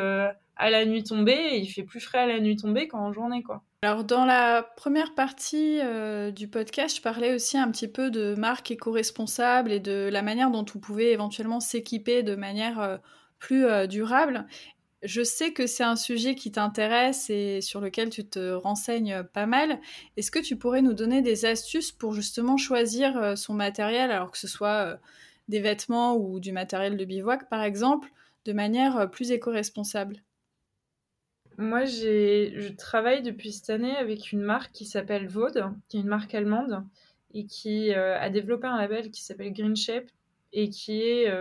[0.57, 3.43] à la nuit tombée et il fait plus frais à la nuit tombée qu'en journée,
[3.43, 3.63] quoi.
[3.85, 8.37] Alors dans la première partie euh, du podcast, je parlais aussi un petit peu de
[8.37, 12.99] marques éco-responsables et de la manière dont on pouvait éventuellement s'équiper de manière euh,
[13.41, 14.47] plus euh, durable.
[15.03, 19.47] Je sais que c'est un sujet qui t'intéresse et sur lequel tu te renseignes pas
[19.47, 19.81] mal.
[20.17, 24.39] Est-ce que tu pourrais nous donner des astuces pour justement choisir son matériel, alors que
[24.39, 25.01] ce soit
[25.49, 28.13] des vêtements ou du matériel de bivouac par exemple,
[28.45, 30.23] de manière plus éco-responsable?
[31.59, 35.49] Moi, je travaille depuis cette année avec une marque qui s'appelle Vaud,
[35.89, 36.85] qui est une marque allemande
[37.35, 40.09] et qui a développé un label qui s'appelle Green Shape
[40.53, 41.33] et qui est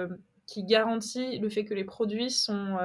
[0.48, 2.78] qui garantit le fait que les produits sont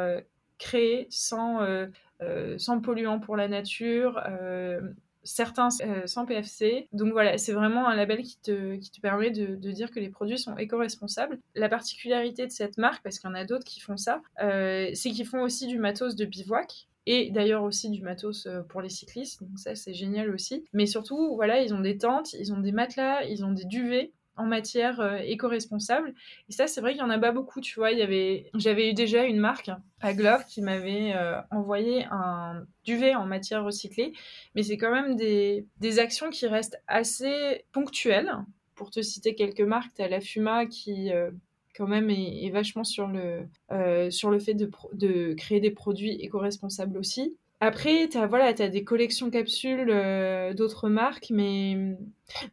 [0.59, 1.87] créés sans, euh,
[2.23, 4.81] euh, sans polluants pour la nature, euh,
[5.23, 6.89] certains sans PFC.
[6.93, 10.09] Donc voilà, c'est vraiment un label qui te, qui te permet de, dire que les
[10.09, 11.39] produits sont éco-responsables.
[11.55, 15.11] La particularité de cette marque, parce qu'il y en a d'autres qui font ça, c'est
[15.11, 19.43] qu'ils font aussi du matos de bivouac et d'ailleurs aussi du matos pour les cyclistes,
[19.43, 20.65] donc ça c'est génial aussi.
[20.73, 24.13] Mais surtout, voilà, ils ont des tentes, ils ont des matelas, ils ont des duvets
[24.37, 26.15] en matière euh, éco-responsable.
[26.49, 27.91] Et ça, c'est vrai qu'il y en a pas beaucoup, tu vois.
[28.55, 30.13] J'avais eu déjà une marque à
[30.45, 34.13] qui m'avait euh, envoyé un duvet en matière recyclée,
[34.55, 35.67] mais c'est quand même des,
[35.99, 38.31] actions qui restent assez ponctuelles.
[38.75, 41.31] Pour te citer quelques marques, tu as la Fuma qui euh,
[41.77, 43.47] quand même est, vachement sur le,
[44.11, 47.37] sur le fait de, créer des produits éco-responsables aussi.
[47.61, 51.97] Après, tu as, voilà, as des collections capsules euh, d'autres marques, mais,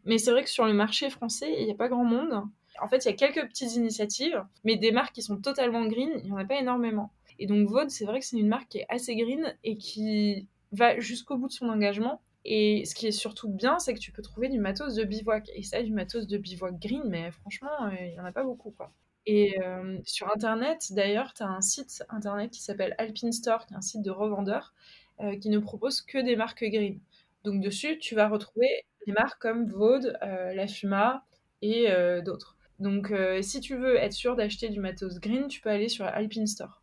[0.05, 2.41] mais c'est vrai que sur le marché français, il n'y a pas grand monde.
[2.81, 6.11] En fait, il y a quelques petites initiatives, mais des marques qui sont totalement green,
[6.19, 7.11] il n'y en a pas énormément.
[7.37, 10.47] Et donc, Vaud, c'est vrai que c'est une marque qui est assez green et qui
[10.71, 12.21] va jusqu'au bout de son engagement.
[12.45, 15.49] Et ce qui est surtout bien, c'est que tu peux trouver du matos de bivouac.
[15.53, 18.43] Et ça, du matos de bivouac green, mais franchement, euh, il n'y en a pas
[18.43, 18.91] beaucoup, quoi.
[19.25, 23.73] Et euh, sur Internet, d'ailleurs, tu as un site Internet qui s'appelle Alpine Store, qui
[23.73, 24.73] est un site de revendeurs,
[25.21, 26.99] euh, qui ne propose que des marques green.
[27.43, 31.25] Donc dessus, tu vas retrouver des marques comme Vaud, euh, La Fuma
[31.61, 31.87] et
[32.25, 32.57] d'autres.
[32.79, 36.47] Donc si tu veux être sûr d'acheter du matos green, tu peux aller sur Alpine
[36.47, 36.82] Store.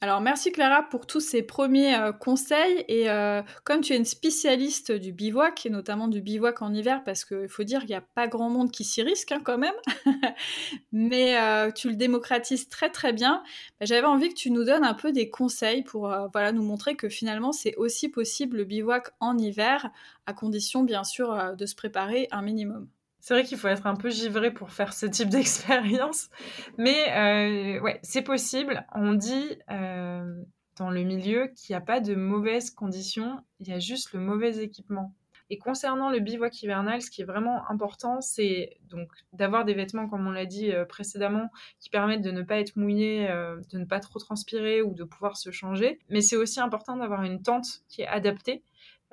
[0.00, 4.04] Alors merci Clara pour tous ces premiers euh, conseils et euh, comme tu es une
[4.04, 7.96] spécialiste du bivouac et notamment du bivouac en hiver parce qu'il faut dire qu'il n'y
[7.96, 9.74] a pas grand monde qui s'y risque hein, quand même,
[10.92, 13.42] mais euh, tu le démocratises très très bien,
[13.80, 16.94] bah, j'avais envie que tu nous donnes un peu des conseils pour voilà, nous montrer
[16.94, 19.90] que finalement c'est aussi possible le bivouac en hiver
[20.26, 22.86] à condition bien sûr de se préparer un minimum.
[23.28, 26.30] C'est vrai qu'il faut être un peu givré pour faire ce type d'expérience,
[26.78, 28.86] mais euh, ouais, c'est possible.
[28.94, 30.42] On dit euh,
[30.78, 34.20] dans le milieu qu'il n'y a pas de mauvaises conditions, il y a juste le
[34.20, 35.12] mauvais équipement.
[35.50, 40.08] Et concernant le bivouac hivernal, ce qui est vraiment important, c'est donc d'avoir des vêtements,
[40.08, 43.84] comme on l'a dit euh, précédemment, qui permettent de ne pas être mouillé, de ne
[43.84, 45.98] pas trop transpirer ou de pouvoir se changer.
[46.08, 48.62] Mais c'est aussi important d'avoir une tente qui est adaptée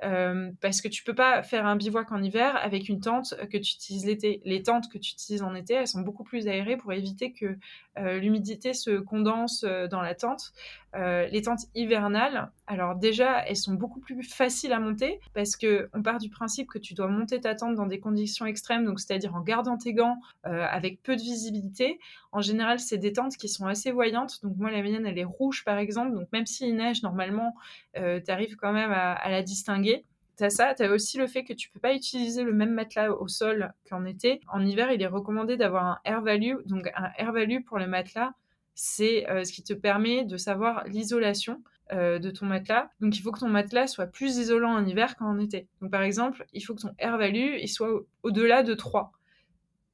[0.02, 3.56] euh, parce que tu peux pas faire un bivouac en hiver avec une tente que
[3.56, 4.42] tu utilises l'été.
[4.44, 7.56] Les tentes que tu utilises en été, elles sont beaucoup plus aérées pour éviter que
[7.98, 10.52] euh, l'humidité se condense euh, dans la tente.
[10.96, 16.02] Les tentes hivernales, alors déjà, elles sont beaucoup plus faciles à monter parce que on
[16.02, 19.34] part du principe que tu dois monter ta tente dans des conditions extrêmes, donc c'est-à-dire
[19.34, 21.98] en gardant tes gants, avec peu de visibilité.
[22.32, 24.42] En général, c'est des tentes qui sont assez voyantes.
[24.42, 26.12] Donc moi, la mienne, elle est rouge par exemple.
[26.12, 27.54] Donc même s'il neige, normalement,
[27.94, 30.04] tu arrives quand même à, à la distinguer
[30.36, 33.26] T'as ça, t'as aussi le fait que tu peux pas utiliser le même matelas au
[33.26, 34.40] sol qu'en été.
[34.48, 36.56] En hiver, il est recommandé d'avoir un air value.
[36.66, 38.34] Donc un air value pour le matelas,
[38.76, 41.62] c'est euh, ce qui te permet de savoir l'isolation
[41.92, 42.90] euh, de ton matelas.
[43.00, 45.66] Donc il faut que ton matelas soit plus isolant en hiver qu'en été.
[45.80, 49.12] Donc par exemple, il faut que ton air value soit au-delà de 3.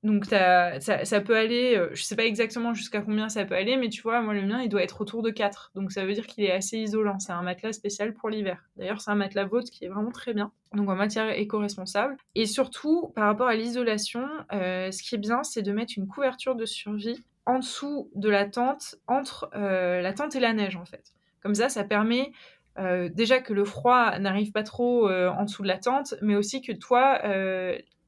[0.03, 3.77] Donc ça, ça, peut aller, euh, je sais pas exactement jusqu'à combien ça peut aller,
[3.77, 5.71] mais tu vois, moi le mien, il doit être autour de 4.
[5.77, 7.21] Donc ça veut dire qu'il est assez isolant.
[7.21, 8.65] C'est un matelas spécial pour l'hiver.
[8.77, 10.51] D'ailleurs, c'est un matelas vôtre qui est vraiment très bien.
[10.75, 12.17] Donc en matière éco-responsable.
[12.35, 16.09] Et surtout, par rapport à l'isolation, euh, ce qui est bien, c'est de mettre une
[16.09, 20.77] couverture de survie en dessous de la tente, entre euh, la tente et la neige
[20.77, 21.13] en fait.
[21.43, 22.33] Comme ça, ça permet
[23.11, 26.73] déjà que le froid n'arrive pas trop en dessous de la tente, mais aussi que
[26.73, 27.21] toi,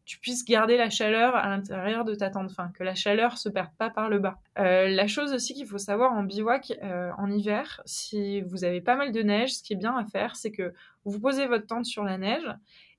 [0.04, 3.48] tu puisses garder la chaleur à l'intérieur de ta tente, enfin que la chaleur se
[3.48, 4.38] perde pas par le bas.
[4.58, 8.80] Euh, la chose aussi qu'il faut savoir en bivouac euh, en hiver, si vous avez
[8.80, 11.66] pas mal de neige, ce qui est bien à faire, c'est que vous posez votre
[11.66, 12.46] tente sur la neige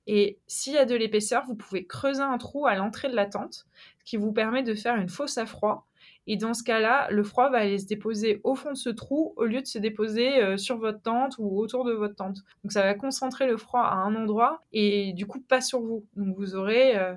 [0.08, 3.26] et s'il y a de l'épaisseur, vous pouvez creuser un trou à l'entrée de la
[3.26, 3.66] tente,
[3.98, 5.86] ce qui vous permet de faire une fosse à froid
[6.26, 9.32] et dans ce cas-là, le froid va aller se déposer au fond de ce trou
[9.36, 12.38] au lieu de se déposer euh, sur votre tente ou autour de votre tente.
[12.64, 16.04] Donc ça va concentrer le froid à un endroit et du coup pas sur vous.
[16.16, 17.14] Donc vous aurez euh,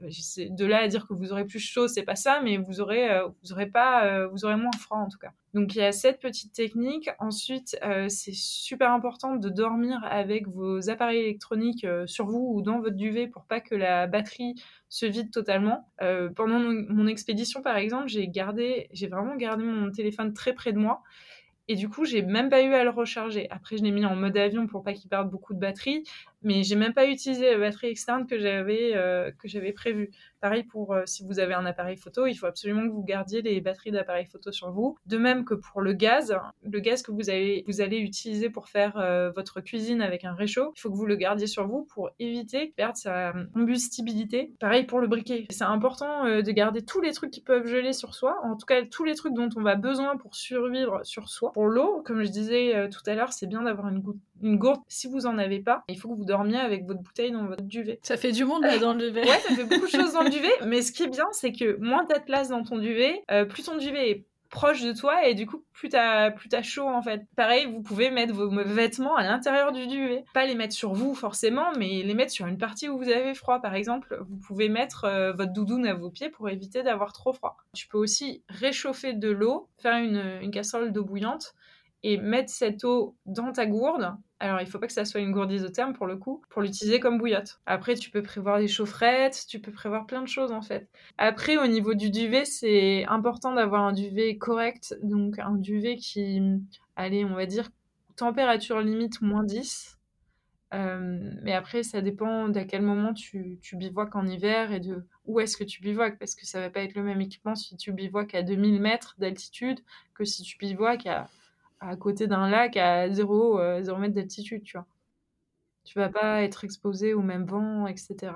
[0.00, 3.10] de là à dire que vous aurez plus chaud, c'est pas ça, mais vous aurez,
[3.10, 5.32] euh, vous aurez pas, vous aurez moins froid en tout cas.
[5.54, 7.10] Donc il y a cette petite technique.
[7.18, 7.76] Ensuite,
[8.08, 13.26] c'est super important de dormir avec vos appareils électroniques sur vous ou dans votre duvet
[13.26, 14.54] pour pas que la batterie
[14.90, 15.88] se vide totalement.
[16.02, 20.72] Euh, pendant mon, expédition, par exemple, j'ai gardé, j'ai vraiment gardé mon téléphone très près
[20.72, 21.02] de moi.
[21.68, 23.48] Et du coup, j'ai même pas eu à le recharger.
[23.50, 26.02] Après, je l'ai mis en mode avion pour pas qu'il perde beaucoup de batterie,
[26.42, 30.10] mais j'ai même pas utilisé la batterie externe que j'avais euh, que j'avais prévue.
[30.40, 33.42] Pareil pour euh, si vous avez un appareil photo, il faut absolument que vous gardiez
[33.42, 34.96] les batteries d'appareil photo sur vous.
[35.06, 38.68] De même que pour le gaz, le gaz que vous allez vous allez utiliser pour
[38.68, 41.84] faire euh, votre cuisine avec un réchaud, il faut que vous le gardiez sur vous
[41.84, 44.52] pour éviter de perdre sa combustibilité.
[44.60, 45.46] Pareil pour le briquet.
[45.50, 48.84] C'est important de garder tous les trucs qui peuvent geler sur soi, en tout cas
[48.84, 51.52] tous les trucs dont on va besoin pour survivre sur soi.
[51.52, 54.02] Pour l'eau, comme je disais tout à l'heure, c'est bien d'avoir une,
[54.42, 54.80] une gourde.
[54.88, 57.62] Si vous en avez pas, il faut que vous dormiez avec votre bouteille dans votre
[57.62, 57.98] duvet.
[58.02, 59.22] Ça fait du monde là dans le duvet.
[59.22, 61.52] ouais, ça fait beaucoup de choses dans le duvet, mais ce qui est bien, c'est
[61.52, 64.92] que moins t'as de place dans ton duvet, euh, plus ton duvet est proche de
[64.92, 67.22] toi et du coup plus t'as plus t'as chaud en fait.
[67.36, 71.14] Pareil, vous pouvez mettre vos vêtements à l'intérieur du duvet, pas les mettre sur vous
[71.14, 73.60] forcément, mais les mettre sur une partie où vous avez froid.
[73.60, 77.32] Par exemple, vous pouvez mettre euh, votre doudoune à vos pieds pour éviter d'avoir trop
[77.32, 77.56] froid.
[77.74, 81.54] Tu peux aussi réchauffer de l'eau, faire une, une casserole d'eau bouillante
[82.02, 84.14] et mettre cette eau dans ta gourde.
[84.42, 86.98] Alors, il faut pas que ça soit une gourde isotherme pour le coup, pour l'utiliser
[86.98, 87.60] comme bouillotte.
[87.66, 90.88] Après, tu peux prévoir des chaufferettes, tu peux prévoir plein de choses en fait.
[91.18, 96.40] Après, au niveau du duvet, c'est important d'avoir un duvet correct, donc un duvet qui,
[96.96, 97.68] allez, on va dire,
[98.16, 99.98] température limite moins 10.
[100.72, 105.04] Euh, mais après, ça dépend d'à quel moment tu, tu bivouaques en hiver et de
[105.26, 107.76] où est-ce que tu bivouaques, parce que ça va pas être le même équipement si
[107.76, 109.80] tu bivouaques à 2000 mètres d'altitude
[110.14, 111.28] que si tu bivouaques à
[111.80, 114.86] à côté d'un lac à 0, euh, mètre d'altitude, tu vois.
[115.84, 118.32] Tu vas pas être exposé au même vent, etc.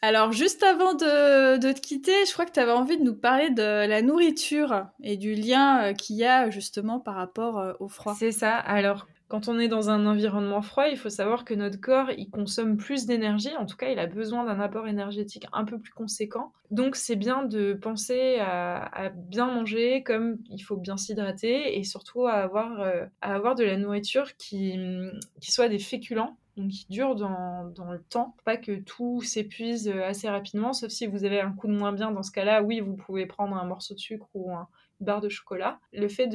[0.00, 3.16] Alors, juste avant de, de te quitter, je crois que tu avais envie de nous
[3.16, 7.72] parler de la nourriture et du lien euh, qu'il y a justement par rapport euh,
[7.80, 8.14] au froid.
[8.16, 8.56] C'est ça.
[8.56, 12.30] Alors, quand on est dans un environnement froid, il faut savoir que notre corps, il
[12.30, 13.54] consomme plus d'énergie.
[13.58, 16.52] En tout cas, il a besoin d'un apport énergétique un peu plus conséquent.
[16.70, 22.26] Donc, c'est bien de penser à, bien manger, comme il faut bien s'hydrater et surtout
[22.26, 24.78] à avoir, euh, de la nourriture qui,
[25.40, 30.72] soit des féculents donc qui durent dans, le temps, pas que tout s'épuise assez rapidement,
[30.72, 32.10] sauf si vous avez un coup de moins bien.
[32.10, 34.66] Dans ce cas-là, oui, vous pouvez prendre un morceau de sucre ou un,
[35.00, 35.78] barre de chocolat.
[35.92, 36.26] Le fait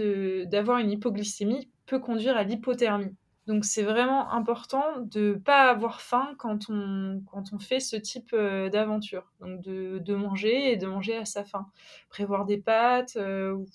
[0.48, 3.16] d'avoir une hypoglycémie peut conduire à l'hypothermie.
[3.46, 8.30] Donc c'est vraiment important de pas avoir faim quand on, quand on fait ce type
[8.34, 9.34] euh, d'aventure.
[9.42, 11.68] Donc de, manger et de manger à sa faim.
[12.10, 13.68] Prévoir des pâtes, euh, ou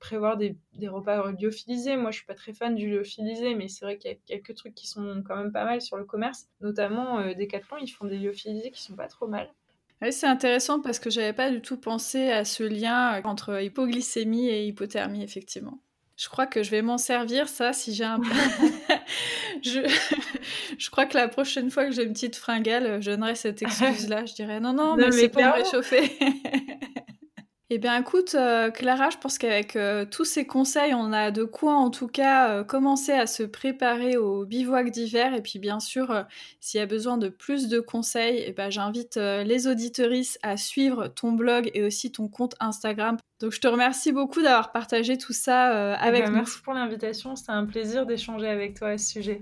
[0.00, 1.96] prévoir des, des, repas lyophilisés.
[1.96, 4.56] Moi je suis pas très fan du lyophilisé, mais c'est vrai qu'il y a quelques
[4.56, 6.48] trucs qui sont quand même pas mal sur le commerce.
[6.60, 9.52] Notamment euh, Decathlon, ils font des lyophilisés qui sont pas trop mal.
[10.00, 14.48] Oui, c'est intéressant parce que j'avais pas du tout pensé à ce lien entre hypoglycémie
[14.48, 15.78] et hypothermie, effectivement.
[16.16, 18.20] Je crois que je vais m'en servir, ça, si j'ai un...
[19.62, 19.80] je...
[20.78, 24.26] je crois que la prochaine fois que j'ai une petite fringale, je donnerai cette excuse-là.
[24.26, 26.18] Je dirais non, non, mais, mais c'est pour me réchauffer.
[27.74, 31.44] Eh bien écoute euh, Clara, je pense qu'avec euh, tous ces conseils, on a de
[31.44, 35.32] quoi en tout cas euh, commencer à se préparer au bivouac d'hiver.
[35.32, 36.26] Et puis bien sûr,
[36.60, 41.08] s'il y a besoin de plus de conseils, eh ben, j'invite les auditoristes à suivre
[41.08, 43.16] ton blog et aussi ton compte Instagram.
[43.40, 46.36] Donc je te remercie beaucoup d'avoir partagé tout ça eh avec ben, nous.
[46.36, 49.40] Merci pour l'invitation, c'était un plaisir d'échanger avec toi à ce sujet.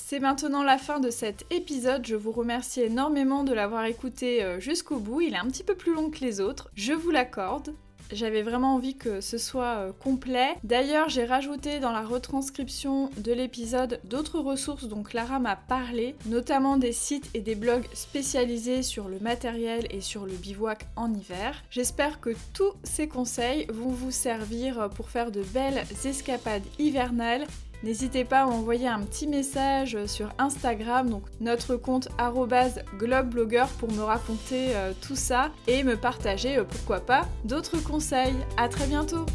[0.00, 2.06] C'est maintenant la fin de cet épisode.
[2.06, 5.22] Je vous remercie énormément de l'avoir écouté euh, jusqu'au bout.
[5.22, 6.70] Il est un petit peu plus long que les autres.
[6.76, 7.74] Je vous l'accorde.
[8.12, 10.54] J'avais vraiment envie que ce soit euh, complet.
[10.62, 16.76] D'ailleurs, j'ai rajouté dans la retranscription de l'épisode d'autres ressources dont Clara m'a parlé, notamment
[16.76, 21.64] des sites et des blogs spécialisés sur le matériel et sur le bivouac en hiver.
[21.70, 27.48] J'espère que tous ces conseils vont vous servir pour faire de belles escapades hivernales
[27.82, 32.08] N'hésitez pas à m'envoyer un petit message sur Instagram, donc notre compte
[32.98, 38.34] globblogger pour me raconter euh, tout ça et me partager, euh, pourquoi pas, d'autres conseils.
[38.56, 39.26] À très bientôt